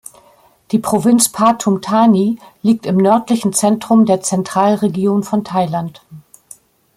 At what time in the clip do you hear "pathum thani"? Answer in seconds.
1.29-2.39